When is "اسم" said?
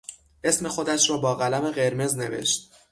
0.43-0.67